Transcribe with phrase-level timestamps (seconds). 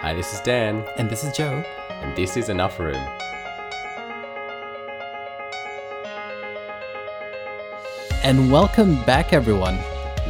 [0.00, 1.64] Hi, this is Dan, And this is Joe.
[2.02, 3.02] and this is Enough Room.
[8.22, 9.78] And welcome back, everyone.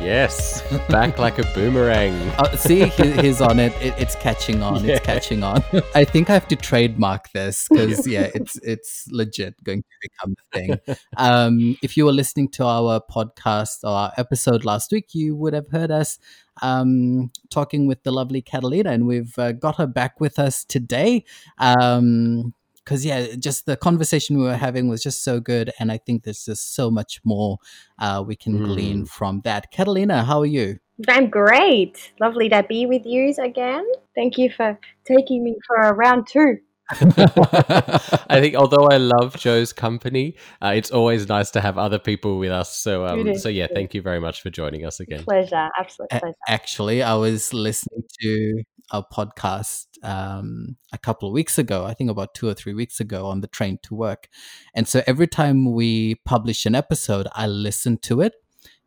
[0.04, 2.12] Yes, back like a boomerang.
[2.37, 3.72] Uh, see, he, he's on it.
[3.81, 3.94] it.
[3.97, 4.85] It's catching on.
[4.85, 4.97] Yeah.
[4.97, 5.65] It's catching on.
[5.94, 10.35] I think I have to trademark this because yeah, it's it's legit going to become
[10.38, 10.97] a thing.
[11.17, 15.54] Um, if you were listening to our podcast or our episode last week, you would
[15.54, 16.19] have heard us
[16.61, 21.25] um, talking with the lovely Catalina, and we've uh, got her back with us today.
[21.57, 22.52] Um,
[22.84, 26.25] because yeah, just the conversation we were having was just so good, and I think
[26.25, 27.59] there's just so much more
[27.98, 28.66] uh, we can Mm.
[28.66, 29.70] glean from that.
[29.70, 30.79] Catalina, how are you?
[31.09, 32.12] I'm great.
[32.20, 33.84] Lovely to be with you again.
[34.15, 36.59] Thank you for taking me for a round two.
[36.91, 42.39] I think although I love Joe's company, uh, it's always nice to have other people
[42.39, 42.77] with us.
[42.77, 45.25] So, um, so yeah, thank you very much for joining us again.
[45.25, 46.34] Pleasure, absolute A- pleasure.
[46.47, 48.62] Actually, I was listening to
[48.93, 53.00] our podcast um, a couple of weeks ago, I think about two or three weeks
[53.00, 54.28] ago on the train to work.
[54.75, 58.34] And so every time we publish an episode, I listen to it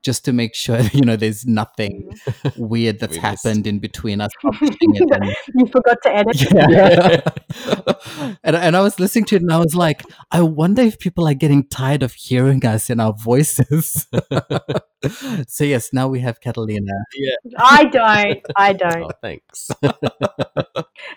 [0.03, 2.11] just to make sure, you know, there's nothing
[2.57, 3.43] weird that's We missed.
[3.45, 5.09] happened in between us publishing it.
[5.11, 6.51] And, you forgot to edit.
[6.51, 8.37] yeah.
[8.43, 11.27] and, and I was listening to it and I was like, I wonder if people
[11.27, 14.07] are getting tired of hearing us in our voices.
[15.47, 16.93] so, yes, now we have Catalina.
[17.15, 17.35] Yeah.
[17.57, 18.41] I don't.
[18.55, 19.03] I don't.
[19.03, 19.69] oh, thanks.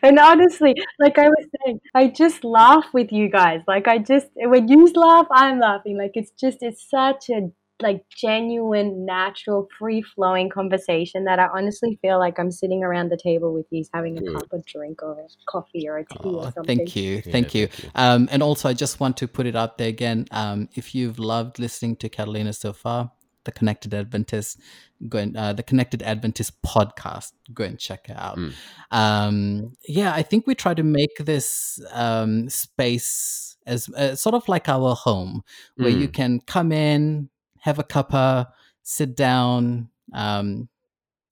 [0.02, 3.60] And honestly, like I was saying, I just laugh with you guys.
[3.66, 5.98] Like I just when you laugh, I'm laughing.
[5.98, 7.50] Like it's just it's such a
[7.82, 13.16] like genuine, natural, free flowing conversation that I honestly feel like I'm sitting around the
[13.16, 14.34] table with you having a Good.
[14.34, 16.78] cup of drink or a coffee or a tea Oh, or something.
[16.78, 17.16] thank you.
[17.16, 17.66] Yeah, thank you.
[17.68, 17.90] thank you.
[17.94, 20.26] Um, and also, I just want to put it out there again.
[20.30, 23.12] Um, if you've loved listening to Catalina so far,
[23.44, 24.60] the Connected Adventist,
[25.08, 28.36] go and uh, the Connected Adventist podcast, go and check it out.
[28.36, 28.52] Mm.
[28.90, 34.48] Um, yeah, I think we try to make this um, space as uh, sort of
[34.48, 35.42] like our home,
[35.76, 36.12] where you Mm.
[36.12, 38.48] can come in, have a cuppa,
[38.82, 39.88] sit down.
[40.12, 40.68] Um,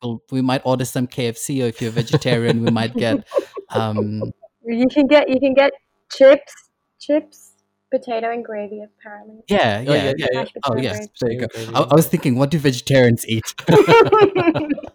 [0.03, 3.27] we'll, we might order some KFC, or if you're a vegetarian, we might get.
[3.71, 4.33] Um,
[4.65, 5.73] You can get you can get
[6.11, 6.55] chips,
[6.99, 7.53] chips,
[7.91, 9.43] potato and gravy apparently.
[9.49, 10.27] Yeah, Oh, yeah, yeah, yeah.
[10.33, 10.45] yeah.
[10.65, 11.09] Oh, yes.
[11.21, 11.47] There you go.
[11.75, 13.55] I, I was thinking, what do vegetarians eat?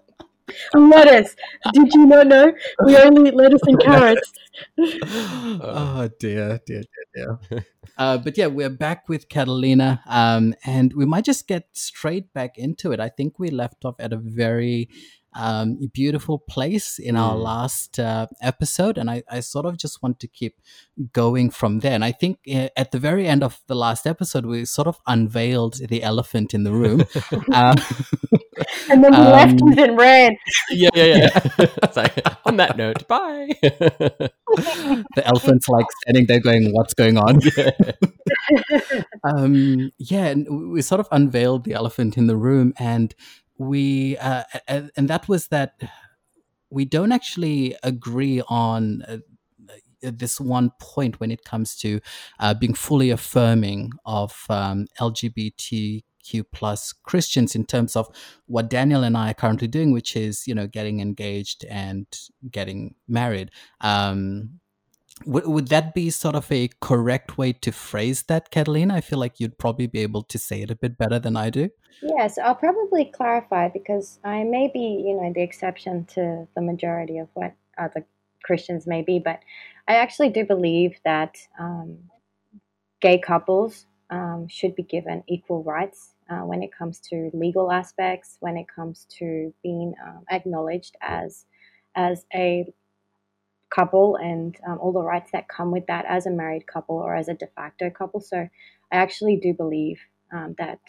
[0.73, 1.35] lettuce.
[1.73, 2.53] Did you not know?
[2.85, 4.31] We only eat lettuce and carrots.
[4.79, 6.83] oh dear, dear,
[7.15, 7.65] dear, dear.
[7.95, 12.57] Uh, but yeah, we're back with Catalina, um, and we might just get straight back
[12.57, 12.99] into it.
[12.99, 14.89] I think we left off at a very
[15.35, 17.43] um, beautiful place in our Mm.
[17.43, 20.55] last uh, episode, and I, I sort of just want to keep
[21.13, 21.93] going from there.
[21.93, 24.99] And I think uh, at the very end of the last episode, we sort of
[25.07, 27.05] unveiled the elephant in the room.
[27.51, 27.75] uh,
[28.89, 30.37] And then we left Um, us and ran.
[30.71, 31.67] yeah, yeah, yeah.
[31.95, 33.49] Like, on that note, bye.
[33.61, 37.39] the elephant's like standing there going, "What's going on?"
[39.23, 43.13] um, yeah, and we sort of unveiled the elephant in the room, and
[43.57, 45.75] we uh, and that was that
[46.69, 49.03] we don't actually agree on.
[49.07, 49.17] Uh,
[50.01, 52.01] this one point when it comes to
[52.41, 58.07] uh, being fully affirming of um, LGBTQ plus Christians in terms of
[58.45, 62.05] what Daniel and I are currently doing, which is you know getting engaged and
[62.51, 63.51] getting married.
[63.79, 64.59] Um,
[65.25, 68.95] would, would that be sort of a correct way to phrase that, Catalina?
[68.95, 71.49] I feel like you'd probably be able to say it a bit better than I
[71.49, 71.69] do.
[72.01, 77.19] Yes, I'll probably clarify because I may be, you know, the exception to the majority
[77.19, 78.05] of what other
[78.43, 79.39] Christians may be, but
[79.87, 81.97] I actually do believe that um,
[83.01, 88.37] gay couples um, should be given equal rights uh, when it comes to legal aspects,
[88.39, 91.45] when it comes to being um, acknowledged as
[91.95, 92.73] as a
[93.73, 97.15] couple and um, all the rights that come with that as a married couple or
[97.15, 98.21] as a de facto couple.
[98.21, 98.37] So
[98.91, 99.99] I actually do believe
[100.33, 100.79] um, that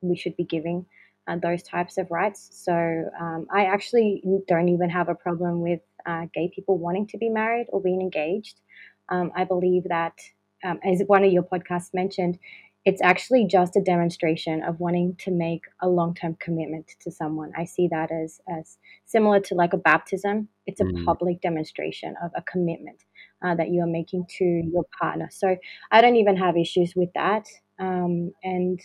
[0.00, 0.86] we should be giving
[1.26, 2.50] uh, those types of rights.
[2.52, 2.72] So
[3.18, 7.28] um, I actually don't even have a problem with uh, gay people wanting to be
[7.28, 8.60] married or being engaged.
[9.08, 10.18] Um, I believe that,
[10.64, 12.38] um, as one of your podcasts mentioned,
[12.84, 17.52] it's actually just a demonstration of wanting to make a long-term commitment to someone.
[17.56, 20.48] I see that as as similar to like a baptism.
[20.66, 21.04] It's a Mm.
[21.06, 23.04] public demonstration of a commitment
[23.42, 25.28] uh, that you are making to your partner.
[25.30, 25.56] So
[25.90, 27.46] I don't even have issues with that.
[27.78, 28.80] Um, and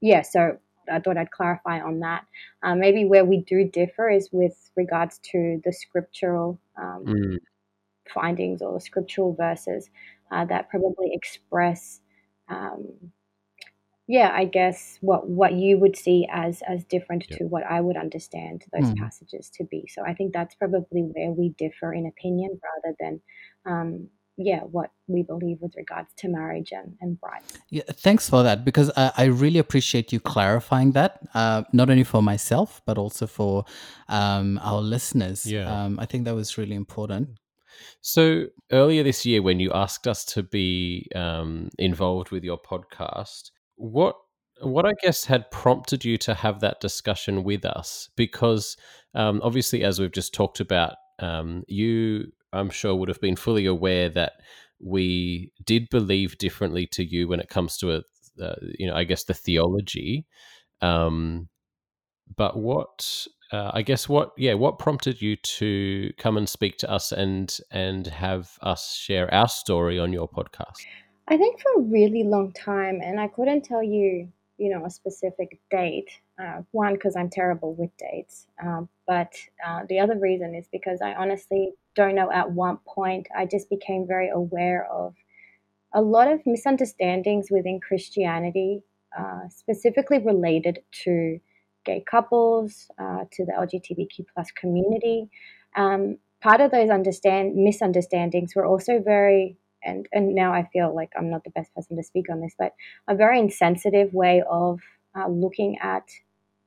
[0.00, 0.58] yeah, so
[0.90, 2.26] I thought I'd clarify on that.
[2.62, 7.38] Uh, maybe where we do differ is with regards to the scriptural um, Mm.
[8.12, 9.90] findings or scriptural verses
[10.30, 12.00] uh, that probably express
[12.48, 13.12] um,
[14.06, 17.38] yeah, I guess what what you would see as as different Yeah.
[17.38, 18.98] to what I would understand those Mm.
[18.98, 19.86] passages to be.
[19.88, 23.20] So I think that's probably where we differ in opinion rather than
[23.66, 27.56] um yeah, what we believe with regards to marriage and, and brides.
[27.70, 32.02] Yeah, thanks for that because I, I really appreciate you clarifying that, uh, not only
[32.02, 33.64] for myself but also for
[34.08, 35.46] um, our listeners.
[35.46, 35.84] Yeah.
[35.84, 37.28] Um, I think that was really important.
[38.00, 43.50] So earlier this year, when you asked us to be um, involved with your podcast,
[43.76, 44.16] what
[44.60, 48.08] what I guess had prompted you to have that discussion with us?
[48.16, 48.76] Because
[49.14, 53.66] um, obviously, as we've just talked about, um, you I'm sure would have been fully
[53.66, 54.34] aware that
[54.80, 58.02] we did believe differently to you when it comes to a
[58.78, 60.26] you know I guess the theology.
[60.80, 61.48] Um,
[62.36, 66.90] but what uh, I guess what yeah what prompted you to come and speak to
[66.90, 70.86] us and and have us share our story on your podcast?
[71.26, 74.28] I think for a really long time, and I couldn't tell you,
[74.58, 76.10] you know, a specific date.
[76.38, 79.32] Uh, one, because I'm terrible with dates, um, but
[79.64, 83.70] uh, the other reason is because I honestly don't know at what point I just
[83.70, 85.14] became very aware of
[85.94, 88.82] a lot of misunderstandings within Christianity,
[89.16, 91.38] uh, specifically related to
[91.84, 95.30] gay couples, uh, to the LGBTQ plus community.
[95.76, 101.10] Um, part of those understand misunderstandings were also very and and now I feel like
[101.16, 102.74] I'm not the best person to speak on this, but
[103.08, 104.80] a very insensitive way of
[105.16, 106.04] uh, looking at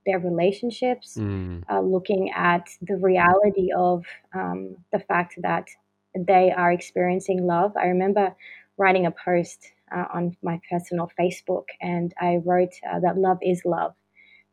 [0.05, 5.67] their relationships, Mm, uh, looking at the reality of um, the fact that
[6.15, 7.75] they are experiencing love.
[7.75, 8.35] I remember
[8.77, 13.63] writing a post uh, on my personal Facebook, and I wrote uh, that love is
[13.65, 13.93] love,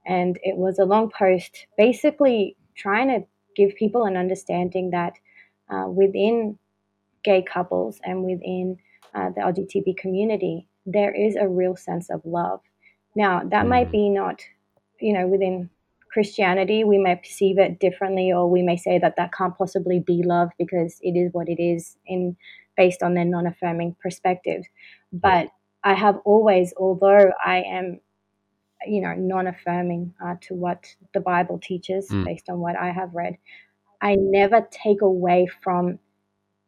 [0.07, 3.27] and it was a long post, basically trying to
[3.57, 5.15] give people an understanding that
[5.71, 6.59] uh, within
[7.25, 8.79] gay couples and within
[9.15, 12.61] uh, the LGBT community, there is a real sense of love.
[13.17, 13.93] Now, that might Mm.
[13.93, 14.43] be not,
[15.01, 15.71] you know, within
[16.13, 20.23] Christianity, we may perceive it differently, or we may say that that can't possibly be
[20.23, 22.37] love because it is what it is in
[22.77, 24.65] based on their non-affirming perspective.
[25.13, 25.49] But
[25.85, 28.01] I have always, although I am,
[28.87, 32.25] you know, non-affirming uh, to what the Bible teaches Mm.
[32.25, 33.37] based on what I have read,
[34.01, 35.99] I never take away from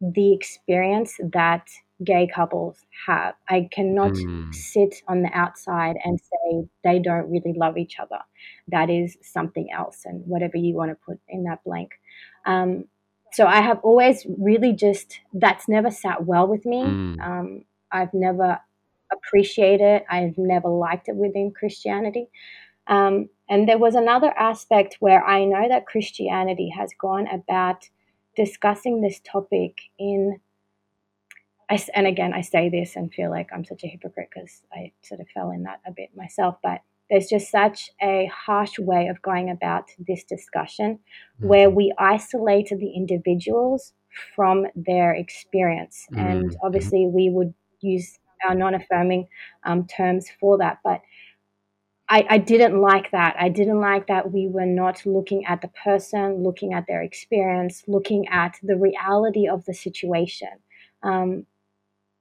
[0.01, 1.67] the experience that
[2.03, 3.33] gay couples have.
[3.49, 4.53] I cannot Mm.
[4.53, 8.19] sit on the outside and say they don't really love each other.
[8.67, 11.99] That is something else, and whatever you want to put in that blank.
[12.45, 12.85] Um,
[13.31, 16.83] so I have always really just, that's never sat well with me.
[16.83, 17.19] Mm.
[17.19, 18.59] Um, I've never
[19.11, 22.29] appreciated it, I've never liked it within Christianity.
[22.87, 27.89] Um, and there was another aspect where I know that Christianity has gone about
[28.37, 30.39] discussing this topic in
[31.69, 34.91] I and again I say this and feel like I'm such a hypocrite because I
[35.01, 39.07] sort of fell in that a bit myself, but there's just such a harsh way
[39.07, 40.99] of going about this discussion
[41.39, 41.75] where Mhm.
[41.75, 43.93] we isolated the individuals
[44.35, 46.07] from their experience.
[46.15, 49.27] And Mm, obviously, we would use our non affirming
[49.63, 50.79] um, terms for that.
[50.83, 51.01] But
[52.09, 53.35] I, I didn't like that.
[53.37, 57.83] I didn't like that we were not looking at the person, looking at their experience,
[57.87, 60.49] looking at the reality of the situation.
[61.03, 61.45] Um,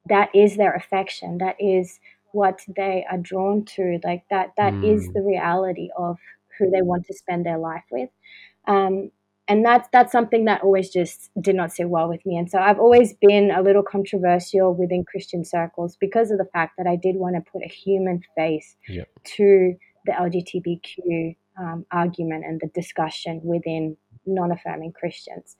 [0.08, 1.38] that is their affection.
[1.38, 2.00] That is
[2.32, 4.00] what they are drawn to.
[4.04, 4.52] Like that.
[4.56, 5.12] That is Mm.
[5.14, 6.18] the reality of
[6.58, 8.10] who they want to spend their life with.
[8.66, 9.10] Um,
[9.48, 12.36] and that's that's something that always just did not sit well with me.
[12.36, 16.74] And so I've always been a little controversial within Christian circles because of the fact
[16.78, 18.76] that I did want to put a human face
[19.36, 19.74] to
[20.04, 25.56] the LGBTQ um, argument and the discussion within non-affirming Christians.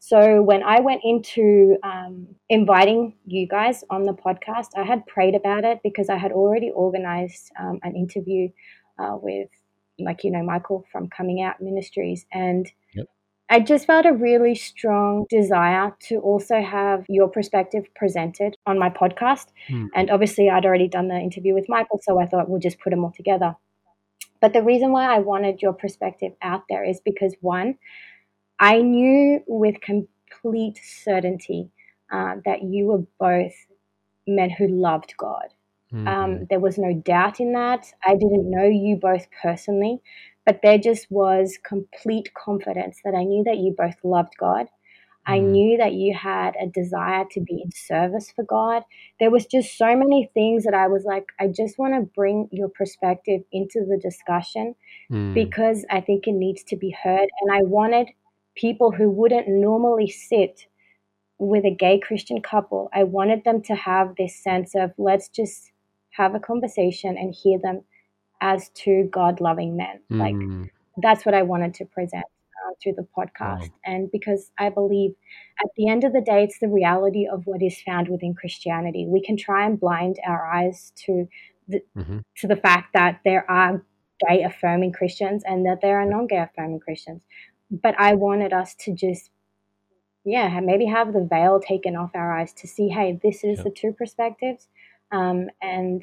[0.00, 5.34] So when I went into um, inviting you guys on the podcast, I had prayed
[5.34, 8.48] about it because I had already organized um, an interview
[8.98, 9.48] uh, with,
[9.98, 13.06] like you know, Michael from Coming Out Ministries, and Yep.
[13.50, 18.90] I just felt a really strong desire to also have your perspective presented on my
[18.90, 19.46] podcast.
[19.70, 19.88] Mm.
[19.94, 22.90] And obviously, I'd already done the interview with Michael, so I thought we'll just put
[22.90, 23.56] them all together.
[24.40, 27.78] But the reason why I wanted your perspective out there is because one,
[28.60, 31.70] I knew with complete certainty
[32.12, 33.54] uh, that you were both
[34.26, 35.54] men who loved God.
[35.92, 36.06] Mhm.
[36.06, 37.92] Um, there was no doubt in that.
[38.04, 40.02] I didn't know you both personally,
[40.48, 44.66] but there just was complete confidence that I knew that you both loved God.
[45.26, 45.50] I Mm.
[45.50, 48.82] knew that you had a desire to be in service for God.
[49.20, 52.48] There was just so many things that I was like, I just want to bring
[52.50, 54.74] your perspective into the discussion
[55.10, 55.34] Mm.
[55.34, 57.28] because I think it needs to be heard.
[57.42, 58.08] And I wanted
[58.54, 60.66] people who wouldn't normally sit
[61.38, 65.72] with a gay Christian couple, I wanted them to have this sense of let's just
[66.12, 67.82] have a conversation and hear them
[68.40, 70.00] as two God loving men.
[70.10, 70.18] Mm.
[70.18, 70.70] Like
[71.02, 73.60] that's what I wanted to present uh, through the podcast.
[73.60, 73.70] Right.
[73.84, 75.12] And because I believe
[75.60, 79.06] at the end of the day, it's the reality of what is found within Christianity.
[79.06, 81.28] We can try and blind our eyes to
[81.68, 82.18] the, mm-hmm.
[82.38, 83.84] to the fact that there are
[84.26, 87.22] gay affirming Christians and that there are non gay affirming Christians.
[87.70, 89.30] But I wanted us to just,
[90.24, 93.70] yeah, maybe have the veil taken off our eyes to see, hey, this is the
[93.70, 94.68] two perspectives.
[95.12, 96.02] Um, and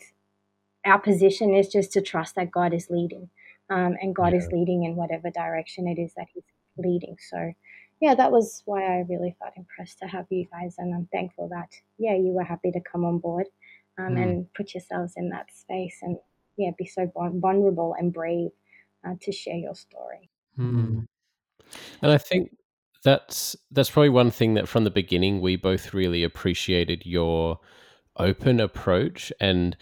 [0.86, 3.30] our position is just to trust that God is leading.
[3.70, 4.40] Um, and God yeah.
[4.40, 6.44] is leading in whatever direction it is that He's
[6.78, 7.18] leading.
[7.30, 7.54] So,
[8.00, 11.50] yeah, that was why I really felt impressed to have you guys, and I'm thankful
[11.50, 13.48] that yeah you were happy to come on board
[13.98, 14.22] um, mm.
[14.22, 16.18] and put yourselves in that space and
[16.58, 18.52] yeah be so vulnerable and brave
[19.08, 20.30] uh, to share your story.
[20.60, 21.08] Mm.
[22.02, 22.52] And I think
[23.04, 27.60] that's that's probably one thing that from the beginning we both really appreciated your
[28.18, 29.76] open approach and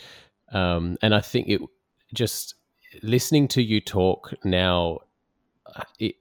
[0.53, 1.61] um, and I think it
[2.13, 2.55] just
[3.01, 4.99] listening to you talk now,
[5.99, 6.15] it,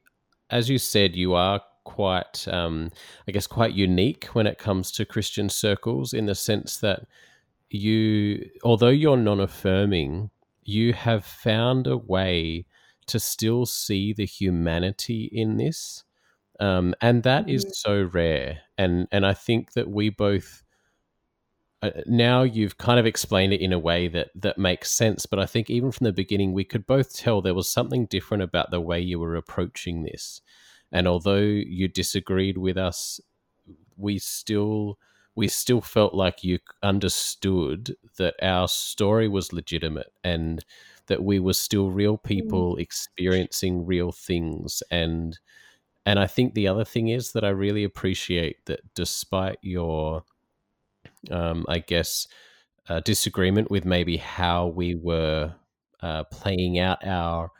[0.50, 2.90] as you said, you are quite, um,
[3.28, 7.06] I guess, quite unique when it comes to Christian circles in the sense that
[7.70, 10.30] you, although you're non affirming,
[10.64, 12.66] you have found a way
[13.06, 16.04] to still see the humanity in this.
[16.60, 17.72] Um, and that is mm-hmm.
[17.72, 18.60] so rare.
[18.78, 20.61] And, and I think that we both
[22.06, 25.46] now you've kind of explained it in a way that that makes sense but i
[25.46, 28.80] think even from the beginning we could both tell there was something different about the
[28.80, 30.40] way you were approaching this
[30.92, 33.20] and although you disagreed with us
[33.96, 34.98] we still
[35.34, 40.64] we still felt like you understood that our story was legitimate and
[41.06, 42.22] that we were still real mm.
[42.22, 45.38] people experiencing real things and
[46.04, 50.24] and I think the other thing is that I really appreciate that despite your
[51.30, 52.26] um, I guess,
[52.88, 55.54] uh, disagreement with maybe how we were
[56.00, 57.50] uh, playing out our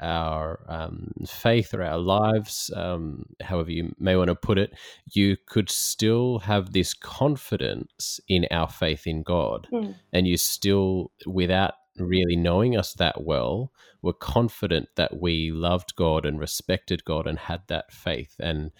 [0.00, 4.72] our um, faith or our lives, um, however you may want to put it,
[5.12, 9.94] you could still have this confidence in our faith in God, mm.
[10.12, 13.70] and you still, without really knowing us that well,
[14.02, 18.72] were confident that we loved God and respected God and had that faith and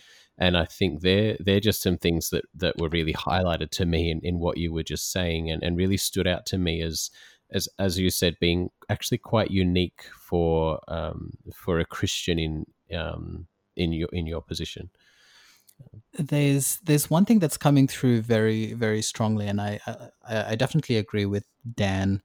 [0.42, 4.10] and I think they're they're just some things that that were really highlighted to me
[4.10, 7.10] in, in what you were just saying and, and really stood out to me as
[7.52, 13.46] as as you said being actually quite unique for um, for a Christian in um,
[13.76, 14.90] in your in your position.
[16.18, 19.78] There's there's one thing that's coming through very very strongly, and I
[20.28, 22.20] I, I definitely agree with Dan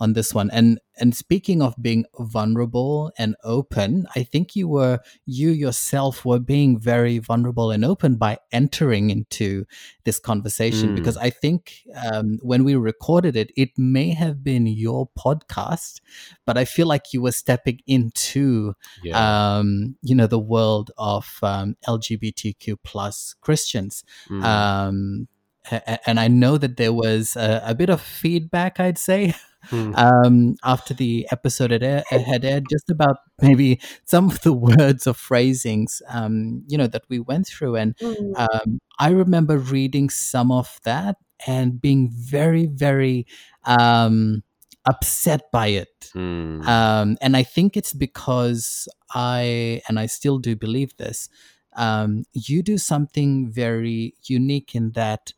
[0.00, 0.50] on this one.
[0.50, 6.38] And and speaking of being vulnerable and open, I think you were you yourself were
[6.38, 9.64] being very vulnerable and open by entering into
[10.04, 10.96] this conversation mm.
[10.96, 16.00] because I think um, when we recorded it, it may have been your podcast,
[16.46, 19.58] but I feel like you were stepping into yeah.
[19.58, 24.04] um, you know the world of um, LGBTQ plus Christians.
[24.28, 25.26] Mm.
[25.70, 29.34] Um, and I know that there was a, a, bit of feedback, I'd say,
[29.70, 29.96] mm.
[30.26, 35.06] um, after the episode had, air, had aired, just about maybe some of the words
[35.06, 37.76] or phrasings, um, you know, that we went through.
[37.76, 38.38] And mm.
[38.38, 43.26] um, I remember reading some of that and being very, very
[43.64, 44.42] um,
[44.86, 46.10] upset by it.
[46.14, 47.16] Mm.
[47.20, 51.28] and I think it's because I, and I still do believe this,
[51.76, 55.32] um, you do something very unique in that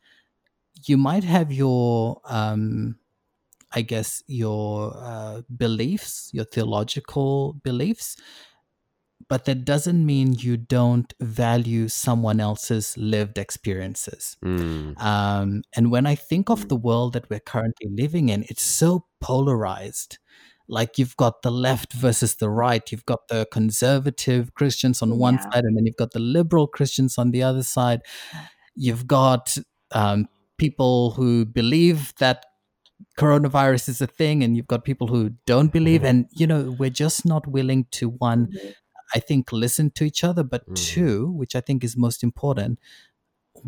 [0.85, 2.95] you might have your um,
[3.73, 8.17] I guess, your uh, beliefs, your theological beliefs,
[9.29, 14.35] but that doesn't mean you don't value someone else's lived experiences.
[14.43, 15.01] Mm.
[15.01, 19.05] Um, and when I think of the world that we're currently living in, it's so
[19.21, 20.17] polarized.
[20.67, 25.35] Like you've got the left versus the right, you've got the conservative Christians on one
[25.35, 25.49] yeah.
[25.49, 28.01] side, and then you've got the liberal Christians on the other side.
[28.75, 29.57] You've got
[29.91, 30.27] um,
[30.61, 32.45] people who believe that
[33.17, 36.21] coronavirus is a thing and you've got people who don't believe mm-hmm.
[36.21, 38.69] and you know we're just not willing to one mm-hmm.
[39.15, 40.75] i think listen to each other but mm.
[40.75, 42.77] two which i think is most important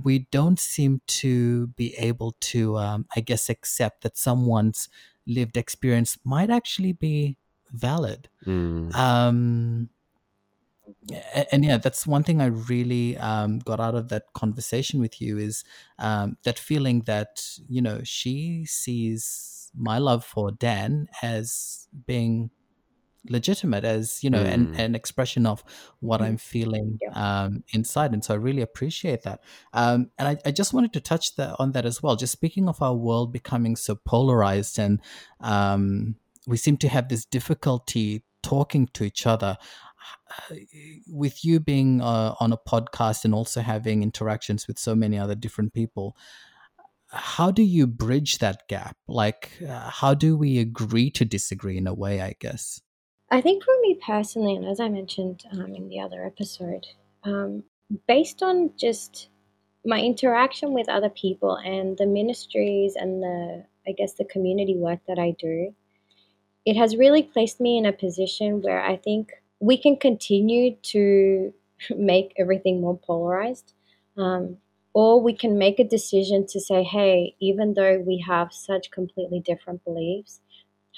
[0.07, 1.33] we don't seem to
[1.81, 4.87] be able to um, i guess accept that someone's
[5.25, 7.37] lived experience might actually be
[7.71, 8.93] valid mm.
[8.93, 9.89] um,
[11.51, 15.37] and yeah that's one thing i really um, got out of that conversation with you
[15.37, 15.63] is
[15.99, 22.49] um, that feeling that you know she sees my love for dan as being
[23.29, 24.53] legitimate as you know Mm.
[24.53, 25.63] an, an expression of
[26.01, 26.25] what Mm.
[26.25, 27.11] i'm feeling Yeah.
[27.45, 29.41] um, inside and so i really appreciate that
[29.73, 32.67] um, and I, I just wanted to touch the, on that as well just speaking
[32.67, 35.01] of our world becoming so polarized and
[35.39, 36.15] um,
[36.47, 39.57] we seem to have this difficulty talking to each other
[41.07, 45.35] with you being uh, on a podcast and also having interactions with so many other
[45.35, 46.15] different people
[47.13, 48.97] how do you bridge that gap?
[49.07, 52.81] Like uh, how do we agree to disagree in a way i guess?
[53.29, 56.85] I think for me personally, and as I mentioned um, in the other episode,
[57.23, 57.63] um,
[58.07, 59.29] based on just
[59.85, 64.99] my interaction with other people and the ministries and the, I guess, the community work
[65.07, 65.73] that I do,
[66.65, 69.31] it has really placed me in a position where I think
[69.63, 71.53] we can continue to
[71.95, 73.73] make everything more polarized.
[74.17, 74.57] Um,
[74.93, 79.39] or we can make a decision to say, hey, even though we have such completely
[79.39, 80.39] different beliefs,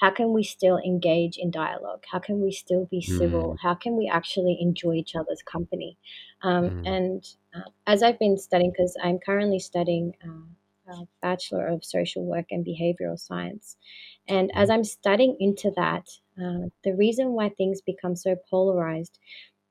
[0.00, 2.04] how can we still engage in dialogue?
[2.12, 3.54] How can we still be civil?
[3.54, 3.56] Mm.
[3.62, 5.96] How can we actually enjoy each other's company?
[6.42, 6.86] Um, Mm.
[6.86, 12.26] And uh, as I've been studying, because I'm currently studying uh, a Bachelor of Social
[12.26, 13.78] Work and Behavioral Science,
[14.28, 16.06] and as I'm studying into that,
[16.42, 19.18] uh, the reason why things become so polarized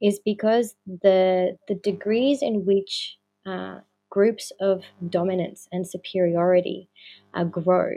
[0.02, 3.80] is because the the degrees in which uh,
[4.10, 6.90] groups of dominance and superiority
[7.34, 7.92] uh, grow,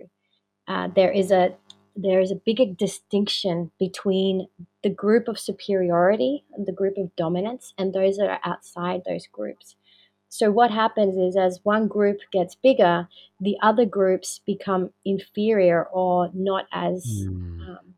[0.69, 1.55] uh, there is a
[1.97, 4.47] there is a bigger distinction between
[4.85, 9.27] the group of superiority and the group of dominance and those that are outside those
[9.27, 9.75] groups.
[10.29, 13.09] So what happens is as one group gets bigger,
[13.41, 17.61] the other groups become inferior or not as Mm.
[17.69, 17.95] um,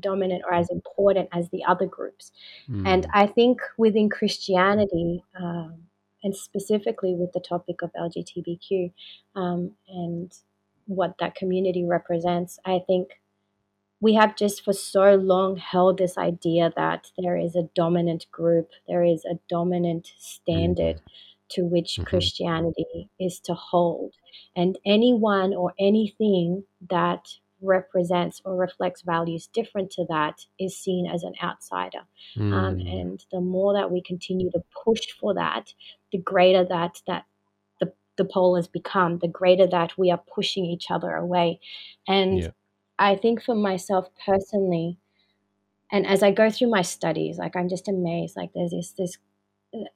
[0.00, 2.32] dominant or as important as the other groups.
[2.68, 3.10] And Mm.
[3.14, 5.86] I think within Christianity, um,
[6.22, 8.92] and specifically with the topic of LGBTQ
[9.36, 10.32] um, and
[10.86, 13.20] what that community represents, I think
[14.00, 18.70] we have just for so long held this idea that there is a dominant group,
[18.88, 21.00] there is a dominant standard
[21.50, 22.06] to which Mhm.
[22.06, 24.14] Christianity is to hold.
[24.56, 31.22] And anyone or anything that represents or reflects values different to that is seen as
[31.22, 32.00] an outsider.
[32.52, 32.88] Um, Mm.
[33.00, 35.74] and the more that we continue to push for that,
[36.12, 37.26] the greater that that
[37.80, 41.60] the, the pole has become, the greater that we are pushing each other away.
[42.08, 42.50] And Yeah.
[42.98, 44.98] I think for myself personally,
[45.90, 48.36] and as I go through my studies, like I'm just amazed.
[48.36, 49.18] Like there's this this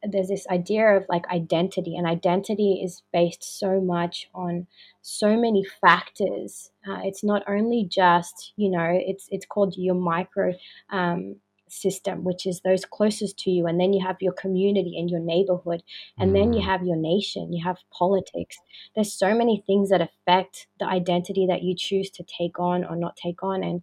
[0.03, 4.67] there's this idea of like identity, and identity is based so much on
[5.03, 6.71] so many factors.
[6.89, 10.55] Uh, it's not only just you know it's it's called your micro
[10.91, 11.37] um,
[11.69, 15.21] system, which is those closest to you, and then you have your community and your
[15.21, 15.83] neighborhood,
[16.19, 16.67] and then you Mm.
[16.67, 18.59] have your nation, you have politics.
[18.95, 22.97] There's so many things that affect the identity that you choose to take on or
[22.97, 23.83] not take on, and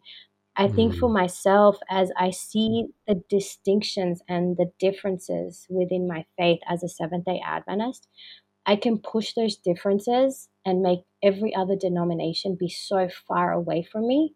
[0.58, 1.12] I think for Mm.
[1.12, 7.26] myself, as I see the distinctions and the differences within my faith as a Seventh
[7.26, 8.08] day Adventist,
[8.66, 14.08] I can push those differences and make every other denomination be so far away from
[14.08, 14.36] me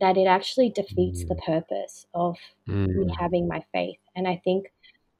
[0.00, 1.42] that it actually defeats the Mm.
[1.46, 2.36] purpose of
[2.94, 3.18] me Mm.
[3.18, 3.98] having my faith.
[4.16, 4.72] And I think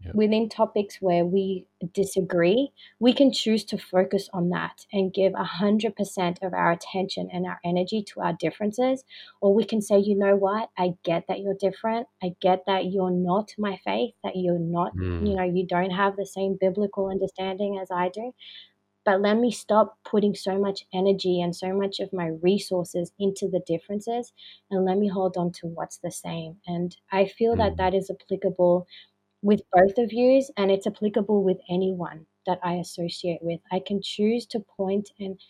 [0.08, 0.18] Yep.
[0.18, 6.38] within topics where we disagree, we can choose to focus on that and give 100%
[6.42, 9.04] of our attention and our energy to our differences.
[9.40, 12.08] Or we can say, you know what, I get that you're different.
[12.22, 15.36] I get that you're not my faith, that you're not, you Mm.
[15.36, 18.32] know, you don't have the same biblical understanding as I do.
[19.04, 23.48] But let me stop putting so much energy and so much of my resources into
[23.48, 24.32] the differences
[24.70, 26.60] and let me hold on to what's the same.
[26.66, 27.76] And I feel that Mm.
[27.78, 28.86] that is applicable
[29.42, 33.60] with both of yous and it's applicable with anyone that I associate with.
[33.72, 35.40] I can choose to point and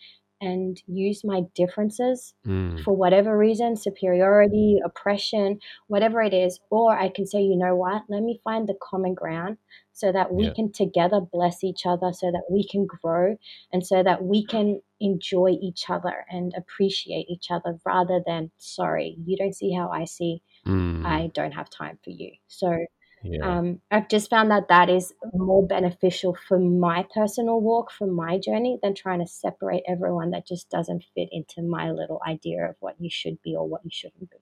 [0.41, 2.85] and use my differences Mm.
[2.85, 8.03] for whatever reason, superiority, oppression, whatever it is, or I can say, you know what,
[8.07, 9.57] let me find the common ground
[9.91, 10.53] so that we Yeah.
[10.53, 13.35] can together bless each other, so that we can grow,
[13.73, 19.17] and so that we can enjoy each other and appreciate each other rather than, sorry,
[19.25, 21.03] you don't see how I see, Mm.
[21.05, 22.31] I don't have time for you.
[22.47, 22.85] So
[23.21, 23.57] Yeah.
[23.57, 28.37] um, I've just found that that is more beneficial for my personal walk, for my
[28.37, 32.75] journey, than trying to separate everyone that just doesn't fit into my little idea of
[32.79, 34.37] what you should be or what you shouldn't be.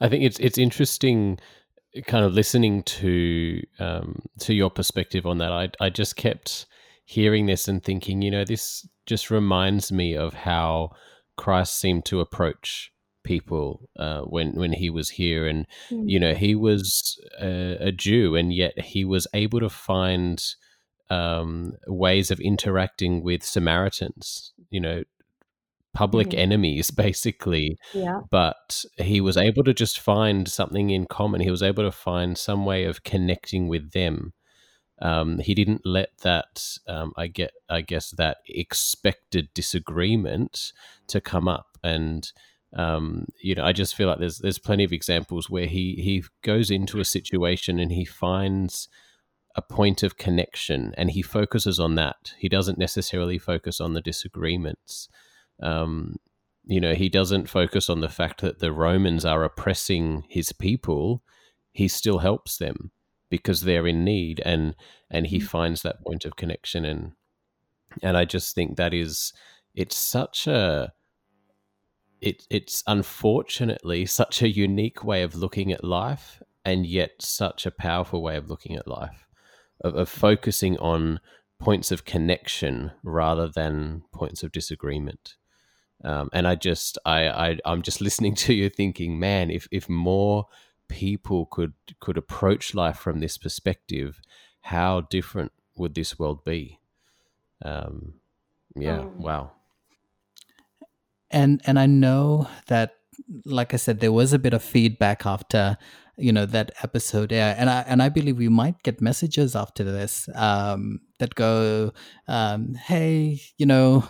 [0.00, 1.38] I think it's it's interesting,
[2.06, 5.52] kind of listening to um, to your perspective on that.
[5.52, 6.66] I I just kept
[7.04, 10.92] hearing this and thinking, you know, this just reminds me of how
[11.36, 12.92] Christ seemed to approach
[13.34, 15.66] people uh, when when he was here, and
[16.12, 20.36] you know, he was a, a Jew, and yet he was able to find
[21.18, 24.52] um, ways of interacting with Samaritans.
[24.70, 25.02] You know,
[25.92, 26.38] public Mhm.
[26.38, 27.76] enemies, basically.
[27.94, 28.20] Yeah.
[28.30, 31.40] But he was able to just find something in common.
[31.40, 34.32] He was able to find some way of connecting with them.
[35.02, 36.54] Um, he didn't let that,
[36.86, 40.72] um, I get, I guess, that expected disagreement
[41.06, 42.30] to come up, and
[42.74, 46.24] um, you know, I just feel like there's there's plenty of examples where he he
[46.42, 48.88] goes into a situation and he finds
[49.56, 52.32] a point of connection and he focuses on that.
[52.38, 55.08] He doesn't necessarily focus on the disagreements.
[55.60, 56.16] Um,
[56.64, 61.22] you know, he doesn't focus on the fact that the Romans are oppressing his people.
[61.72, 62.92] He still helps them
[63.28, 64.76] because they're in need, and
[65.10, 67.12] and he finds that point of connection, and
[68.02, 69.32] and I just think that is
[69.74, 70.92] it's such a
[72.20, 77.70] it it's unfortunately such a unique way of looking at life, and yet such a
[77.70, 79.26] powerful way of looking at life,
[79.82, 81.20] of, of focusing on
[81.58, 85.36] points of connection rather than points of disagreement.
[86.02, 89.88] Um, and I just I, I I'm just listening to you thinking, man, if if
[89.88, 90.46] more
[90.88, 94.20] people could could approach life from this perspective,
[94.62, 96.78] how different would this world be?
[97.64, 98.14] Um,
[98.74, 99.16] yeah, Mm.
[99.18, 99.52] wow.
[101.30, 102.94] And and I know that,
[103.44, 105.76] like I said, there was a bit of feedback after
[106.16, 107.32] you know that episode.
[107.32, 111.92] Air, and I and I believe we might get messages after this um, that go,
[112.28, 114.04] um, "Hey, you know,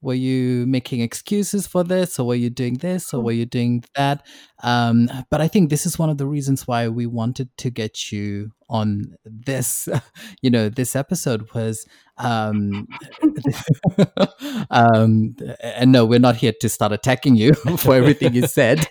[0.00, 3.84] were you making excuses for this, or were you doing this, or were you doing
[3.96, 4.24] that?"
[4.62, 8.12] Um, but I think this is one of the reasons why we wanted to get
[8.12, 9.88] you on this,
[10.42, 11.86] you know, this episode was
[12.18, 12.86] um,
[14.70, 18.86] um, and no, we're not here to start attacking you for everything you said.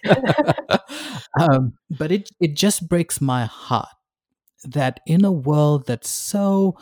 [1.39, 3.89] um, but it it just breaks my heart
[4.63, 6.75] that in a world that's so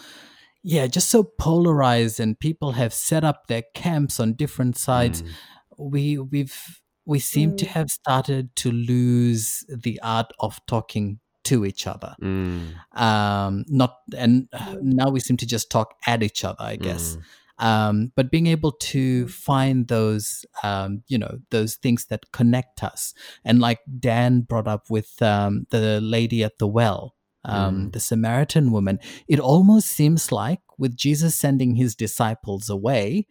[0.66, 5.36] yeah, just so polarized and people have set up their camps on different sides, Mm,
[5.78, 7.70] we we've we seem to Mm.
[7.76, 12.18] have started to lose the art of talking to each other.
[12.22, 14.80] Mm, um not and Mm.
[14.82, 17.18] now we seem to just talk at each other i guess.
[17.18, 17.24] Mm,
[17.60, 23.14] um but being able to find those um you know those things that connect us.
[23.46, 27.15] And like dan brought up with um the lady at the well
[27.46, 27.94] um Mm.
[27.94, 33.28] the samaritan woman it almost seems like with jesus sending his disciples away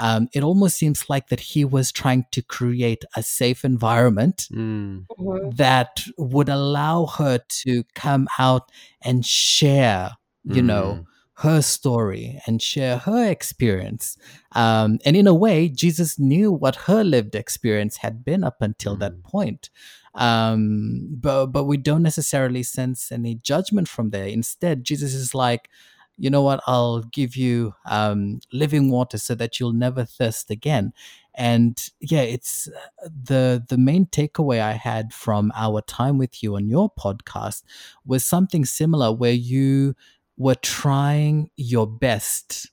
[0.00, 5.06] um, it almost seems like that he was trying to create a safe environment mm,
[5.18, 5.56] Mhm.
[5.56, 8.70] that would allow her to come out
[9.02, 10.10] and share,
[10.44, 11.04] you know, mm,
[11.38, 14.16] her story and share her experience.
[14.52, 18.96] Um, and in a way, Jesus knew what her lived experience had been up until
[18.96, 19.22] that Mm.
[19.22, 19.70] point.
[20.14, 24.26] Um, but but we don't necessarily sense any judgment from there.
[24.26, 25.68] Instead, Jesus is like,
[26.16, 26.60] you know what?
[26.66, 30.92] I'll give you um, living water so that you'll never thirst again.
[31.34, 36.56] And yeah, it's uh, the the main takeaway I had from our time with you
[36.56, 37.62] on your podcast
[38.04, 39.94] was something similar, where you
[40.38, 42.70] were trying your best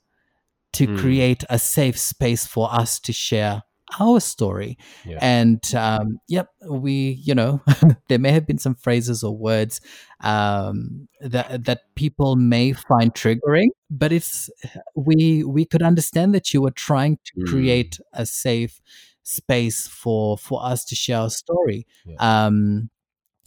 [0.74, 0.98] to Mm.
[1.00, 3.64] create a safe space for us to share
[4.00, 4.78] our story.
[5.06, 5.20] Yeah.
[5.22, 7.62] And um, yep, we, you know,
[8.10, 9.80] there may have been some phrases or words
[10.22, 14.50] um, that that people may find triggering, but it's
[14.96, 17.48] we we could understand that you were trying to Mm.
[17.48, 18.82] create a safe
[19.24, 21.86] space for for us to share our story.
[22.06, 22.18] Yeah.
[22.20, 22.90] Um,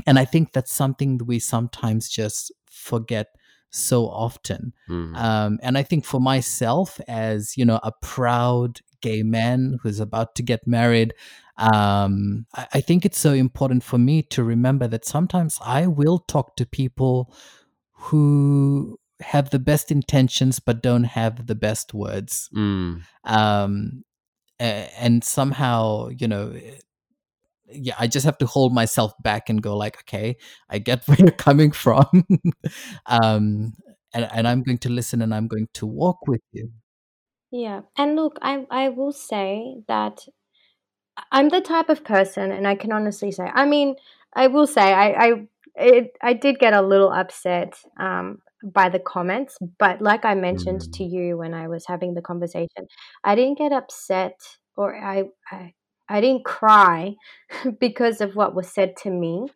[0.06, 3.26] and I think that's something that we sometimes just forget
[3.70, 4.72] so often.
[4.88, 5.16] Mm.
[5.16, 10.34] Um, and I think for myself, as you know, a proud gay man who's about
[10.36, 11.14] to get married,
[11.56, 16.18] um, I, I think it's so important for me to remember that sometimes I will
[16.18, 17.32] talk to people
[17.92, 22.48] who have the best intentions but don't have the best words.
[22.54, 23.02] Mm.
[23.24, 24.04] Um,
[24.60, 26.52] and somehow, you know,
[27.70, 30.36] yeah, I just have to hold myself back and go like, okay,
[30.68, 32.26] I get where you're coming from.
[33.06, 33.74] um,
[34.14, 36.70] and, and I'm going to listen and I'm going to walk with you.
[37.50, 37.82] Yeah.
[37.96, 40.26] And look, I I will say that
[41.32, 43.96] I'm the type of person, and I can honestly say, I mean,
[44.34, 45.32] I will say, I I
[45.76, 50.82] it, I did get a little upset um, by the comments, but like I mentioned
[50.82, 50.92] Mm.
[50.94, 52.86] to you when I was having the conversation,
[53.24, 54.40] I didn't get upset
[54.76, 55.74] or I I,
[56.08, 57.14] I didn't cry
[57.80, 59.48] because of what was said to me,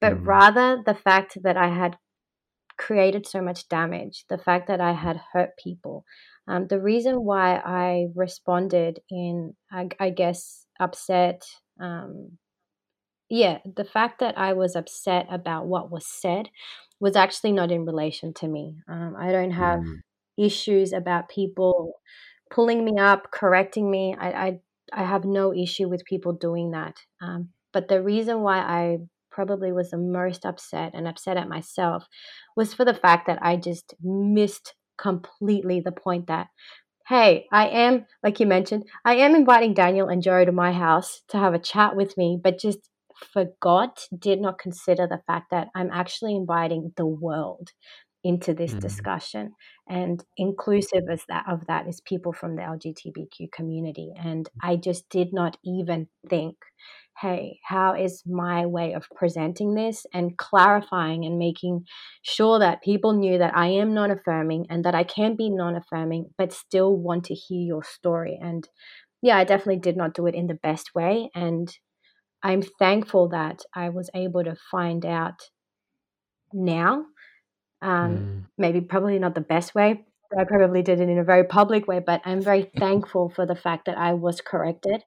[0.00, 0.26] but Mhm.
[0.26, 1.98] rather the fact that I had
[2.78, 6.04] created so much damage, the fact that I had hurt people.
[6.48, 11.44] Um, the reason why I responded in, I, I guess, upset,
[11.80, 12.38] um,
[13.30, 16.50] yeah, the fact that I was upset about what was said
[17.00, 18.76] was actually not in relation to me.
[18.88, 20.00] Um, I don't have Mm.
[20.38, 21.94] issues about people
[22.50, 24.14] pulling me up, correcting me.
[24.18, 24.60] I, I
[24.92, 26.96] I have no issue with people doing that.
[27.20, 28.98] Um, but the reason why I
[29.30, 32.04] probably was the most upset and upset at myself
[32.56, 36.46] was for the fact that I just missed completely the point that
[37.06, 41.20] hey, I am, like you mentioned, I am inviting Daniel and Joe to my house
[41.28, 42.78] to have a chat with me, but just
[43.32, 47.70] forgot, did not consider the fact that I'm actually inviting the world
[48.24, 48.80] into this mm.
[48.80, 49.52] discussion
[49.88, 55.08] and inclusive as that of that is people from the lgbtq community and i just
[55.10, 56.56] did not even think
[57.20, 61.84] hey, how is my way of presenting this and clarifying and making
[62.22, 65.76] sure that people knew that I am non affirming and that I can be non
[65.76, 68.38] affirming, but still want to hear your story.
[68.42, 68.68] And
[69.22, 71.30] yeah, I definitely did not do it in the best way.
[71.34, 71.72] And
[72.42, 75.40] I'm thankful that I was able to find out
[76.52, 77.04] now.
[77.84, 78.44] Um, mm.
[78.58, 80.04] Maybe probably not the best way.
[80.36, 83.54] I probably did it in a very public way, but I'm very thankful for the
[83.54, 85.04] fact that I was corrected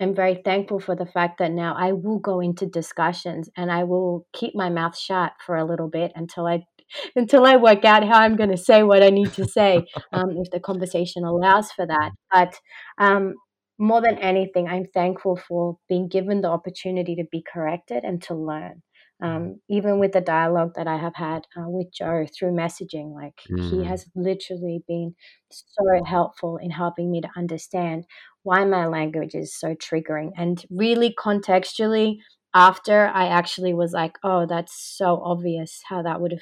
[0.00, 3.84] I'm very thankful for the fact that now I will go into discussions and I
[3.84, 6.64] will keep my mouth shut for a little bit until I
[7.16, 10.36] until I work out how I'm going to say what I need to say, um,
[10.36, 12.12] if the conversation allows for that.
[12.32, 12.54] But
[12.98, 13.34] um,
[13.78, 18.34] more than anything, I'm thankful for being given the opportunity to be corrected and to
[18.34, 18.82] learn.
[19.22, 23.40] Um, even with the dialogue that I have had uh, with Joe through messaging, like
[23.50, 23.70] mm.
[23.70, 25.14] he has literally been
[25.50, 28.04] so helpful in helping me to understand
[28.42, 30.32] why my language is so triggering.
[30.36, 32.18] And really contextually,
[32.52, 36.40] after I actually was like, oh, that's so obvious how that would have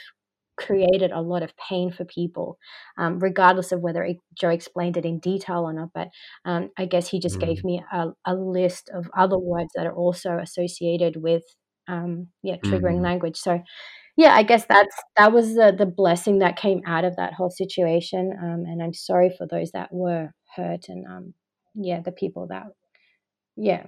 [0.56, 2.58] created a lot of pain for people,
[2.98, 5.90] um, regardless of whether it, Joe explained it in detail or not.
[5.94, 6.08] But
[6.44, 7.46] um, I guess he just mm.
[7.46, 11.42] gave me a, a, list of other words that are also associated with,
[11.88, 13.05] um, yeah, triggering mm.
[13.05, 13.37] language.
[13.37, 13.61] So,
[14.16, 17.51] yeah, I guess that's that was the the blessing that came out of that whole
[17.51, 18.33] situation.
[18.40, 21.35] Um, and I'm sorry for those that were hurt and um,
[21.75, 22.66] yeah, the people that,
[23.57, 23.87] yeah,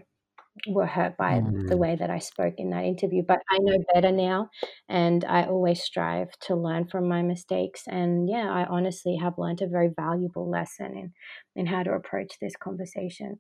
[0.69, 1.69] were hurt by mm.
[1.69, 3.23] the way that I spoke in that interview.
[3.27, 4.51] But I know better now,
[4.89, 7.83] and I always strive to learn from my mistakes.
[7.87, 11.13] And yeah, I honestly have learned a very valuable lesson in
[11.55, 13.39] in how to approach this conversation.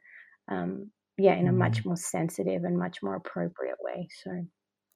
[0.48, 4.08] Um, yeah, in a much more sensitive and much more appropriate way.
[4.24, 4.46] So.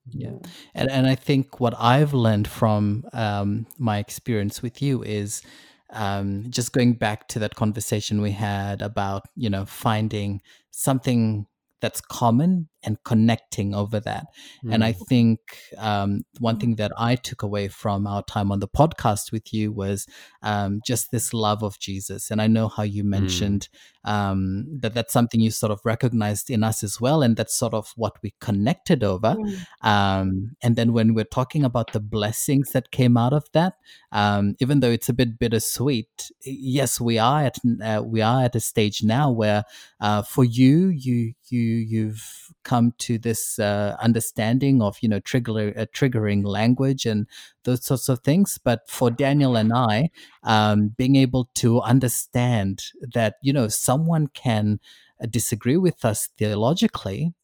[0.09, 0.39] Yeah,
[0.75, 5.43] and and I think what I've learned from um, my experience with you is
[5.91, 11.47] um, just going back to that conversation we had about you know finding something
[11.81, 14.27] that's common and connecting over that.
[14.65, 14.75] Mm.
[14.75, 15.07] And I mm.
[15.09, 15.39] think
[15.79, 19.73] um, one thing that I took away from our time on the podcast with you
[19.73, 20.07] was
[20.43, 22.31] um, just this love of Jesus.
[22.31, 23.09] And I know how you mm.
[23.09, 23.69] mentioned
[24.07, 24.11] mm.
[24.11, 27.23] um, that that's something you sort of recognized in us as well.
[27.23, 29.37] And that's sort of what we connected over.
[29.83, 30.51] Mm.
[30.63, 33.75] and then when we're talking about the blessings that came out of that,
[34.13, 38.57] um, even though it's a bit bittersweet, yes, we are at uh, we are at
[38.57, 39.65] a stage now where
[40.01, 45.75] uh, for you, you you you've come to this uh, understanding of you know trigger
[45.77, 47.27] uh, triggering language and
[47.65, 50.09] those sorts of things but for daniel and i
[50.45, 54.79] um, being able to understand that you know someone can
[55.21, 57.35] uh, disagree with us theologically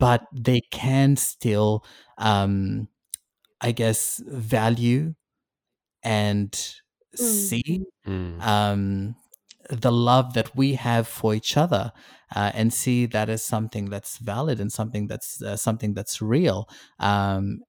[0.00, 1.84] but they can still
[2.18, 2.88] um,
[3.60, 5.14] i guess value
[6.02, 7.18] and mm.
[7.18, 8.42] see mm.
[8.42, 9.14] Um,
[9.70, 11.92] the love that we have for each other
[12.34, 16.68] uh, and see that as something that's valid and something that's uh, something that's real
[17.00, 17.60] um,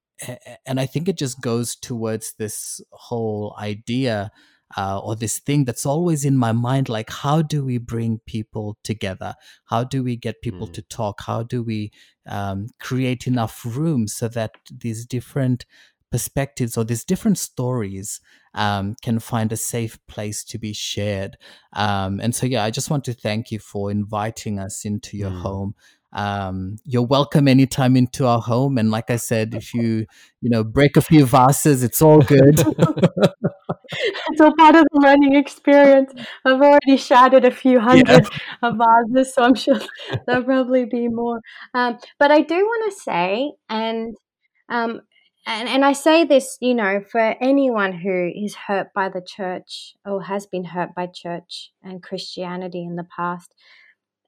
[0.66, 4.32] and i think it just goes towards this whole idea
[4.78, 8.78] uh, or this thing that's always in my mind like how do we bring people
[8.84, 10.74] together how do we get people mm.
[10.74, 11.92] to talk how do we
[12.28, 15.66] um, create enough room so that these different
[16.16, 18.22] perspectives or these different stories
[18.54, 21.36] um, can find a safe place to be shared.
[21.74, 25.32] Um, and so, yeah, I just want to thank you for inviting us into your
[25.32, 25.42] mm.
[25.42, 25.76] home.
[26.14, 28.78] Um, you're welcome anytime into our home.
[28.78, 30.06] And like I said, if you,
[30.40, 32.60] you know, break a few vases, it's all good.
[34.30, 36.14] it's all part of the learning experience.
[36.46, 38.26] I've already shattered a few hundred
[38.64, 38.72] yeah.
[38.72, 39.82] vases, so I'm sure
[40.26, 41.42] there'll probably be more.
[41.74, 44.16] Um, but I do want to say, and
[44.70, 45.02] um,
[45.46, 49.94] and, and I say this, you know, for anyone who is hurt by the church
[50.06, 53.54] or has been hurt by church and Christianity in the past,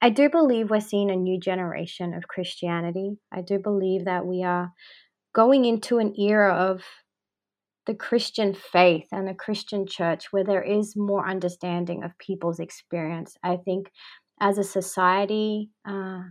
[0.01, 3.17] I do believe we're seeing a new generation of Christianity.
[3.32, 4.71] I do believe that we are
[5.34, 6.84] going into an era of
[7.88, 13.38] the Christian faith and the Christian church where there is more understanding of people's experience.
[13.41, 13.89] I think
[14.39, 16.21] as a society, uh,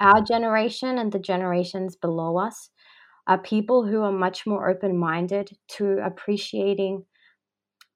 [0.00, 2.70] our generation and the generations below us,
[3.26, 7.04] are people who are much more open minded to appreciating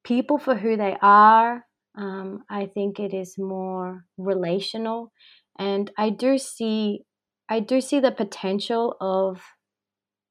[0.03, 1.65] people for who they are,
[1.97, 5.11] Um, I think it is more relational,
[5.57, 7.01] and I do see
[7.49, 9.41] I do see the potential of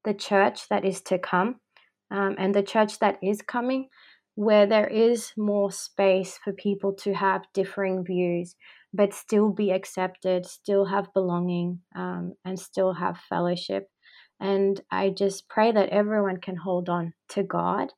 [0.05, 1.59] the church that is to come
[2.11, 3.89] um, and the church that is coming,
[4.35, 8.55] where there is more space for people to have differing views,
[8.93, 13.89] but still be accepted, still have belonging, um, and still have fellowship.
[14.39, 17.93] And I just pray that everyone can hold on to God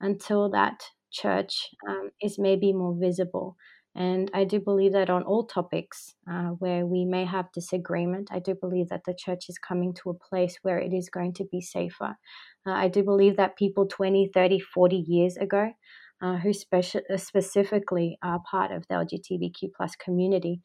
[0.00, 3.56] until that church um, is maybe more visible.
[3.94, 8.38] And I do believe that on all topics uh, where we may have disagreement, I
[8.38, 11.44] do believe that the church is coming to a place where it is going to
[11.50, 12.16] be safer.
[12.66, 15.72] Uh, I do believe that people 20, 30, 40 years ago,
[16.22, 20.60] uh, who speci- specifically are part of the LGBTQ plus community,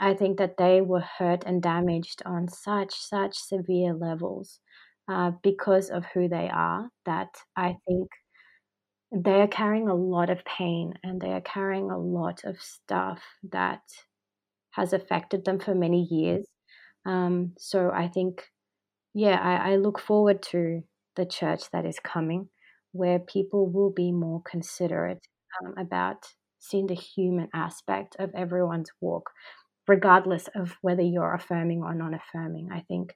[0.00, 4.60] I think that they were hurt and damaged on such, such severe levels
[5.08, 8.08] uh, because of who they are that I think
[9.12, 13.22] they are carrying a lot of pain and they are carrying a lot of stuff
[13.50, 13.82] that
[14.72, 16.46] has affected them for many years.
[17.06, 18.44] Um, so I think,
[19.14, 20.82] yeah, I, I look forward to
[21.16, 22.48] the church that is coming
[22.92, 25.26] where people will be more considerate
[25.64, 26.26] um, about
[26.58, 29.30] seeing the human aspect of everyone's walk,
[29.88, 32.70] regardless of whether you're affirming or non affirming.
[32.72, 33.14] I think,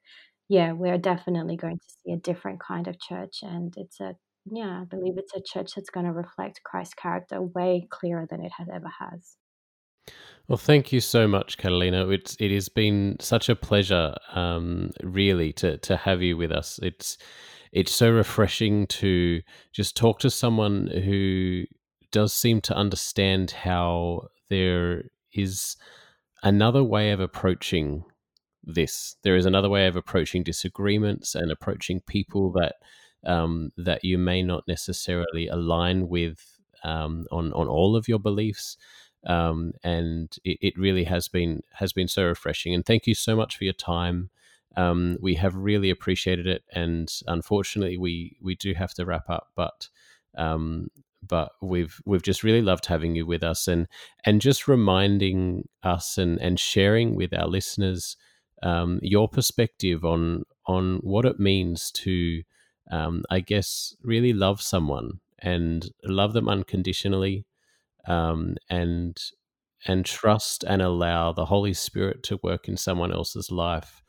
[0.48, 4.16] yeah, we're definitely going to see a different kind of church, and it's a
[4.50, 8.42] yeah, I believe it's a church that's going to reflect Christ's character way clearer than
[8.42, 9.36] it has ever has.
[10.48, 12.08] Well, thank you so much, Catalina.
[12.08, 16.80] It's it has been such a pleasure, um, really, to to have you with us.
[16.82, 17.18] It's
[17.72, 21.64] it's so refreshing to just talk to someone who
[22.10, 25.76] does seem to understand how there is
[26.42, 28.04] another way of approaching
[28.62, 29.16] this.
[29.22, 32.76] There is another way of approaching disagreements and approaching people that
[33.26, 38.76] um, that you may not necessarily align with um, on on all of your beliefs.
[39.26, 42.72] Um, and it, it, really has been has been so refreshing.
[42.72, 44.30] And thank you so much for your time.
[44.76, 49.48] Um, we have really appreciated it, and unfortunately, we we do have to wrap up.
[49.54, 49.88] But
[50.38, 50.88] um,
[51.26, 53.86] but we've we've just really loved having you with us, and
[54.24, 58.16] and just reminding us and and sharing with our listeners
[58.62, 62.42] um, your perspective on on what it means to
[62.90, 67.46] um, I guess, really love someone and love them unconditionally,
[68.06, 69.18] um, and
[69.86, 74.02] and trust and allow the Holy Spirit to work in someone else's life.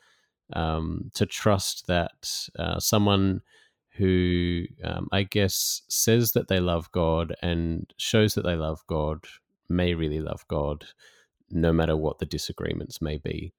[0.53, 3.41] Um, to trust that uh, someone
[4.01, 9.25] who um, I guess says that they love God and shows that they love God
[9.69, 10.85] may really love God,
[11.51, 13.53] no matter what the disagreements may be.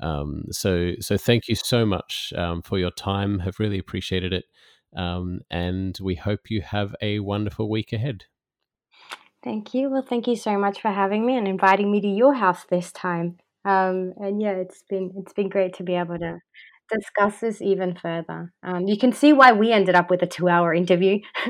[0.00, 3.40] Um, so, so thank you so much um, for your time.
[3.40, 4.44] Have really appreciated it,
[4.96, 8.26] um, and we hope you have a wonderful week ahead.
[9.42, 9.90] Thank you.
[9.90, 12.92] Well, thank you so much for having me and inviting me to your house this
[12.92, 13.38] time.
[13.64, 16.38] Um, and yeah, it's been it's been great to be able to
[16.90, 18.52] discuss this even further.
[18.62, 21.20] Um, you can see why we ended up with a two-hour interview.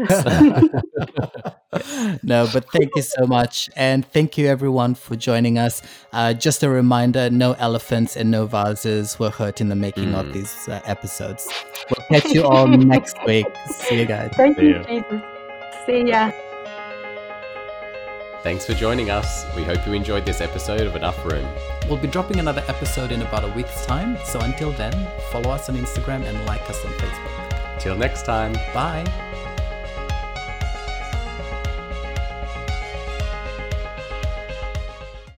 [2.22, 5.82] no, but thank you so much, and thank you everyone for joining us.
[6.12, 10.20] Uh, just a reminder: no elephants and no vases were hurt in the making mm.
[10.20, 10.32] of hmm.
[10.32, 11.48] these uh, episodes.
[11.90, 13.46] We'll catch you all next week.
[13.66, 14.32] See you guys.
[14.36, 15.22] Thank See you, Jesus.
[15.86, 16.30] See ya.
[18.42, 19.44] Thanks for joining us.
[19.54, 21.46] We hope you enjoyed this episode of Enough Room.
[21.88, 24.92] We'll be dropping another episode in about a week's time, so until then,
[25.30, 27.78] follow us on Instagram and like us on Facebook.
[27.80, 28.54] Till next time.
[28.72, 29.04] Bye.